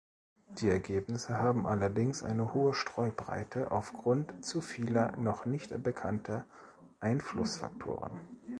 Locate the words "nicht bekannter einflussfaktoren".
5.45-8.19